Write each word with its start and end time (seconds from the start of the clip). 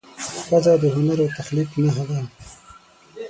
ښځه 0.47 0.73
د 0.81 0.83
هنر 0.95 1.17
او 1.23 1.29
تخلیق 1.37 1.69
نښه 1.83 2.03
ده. 2.09 2.19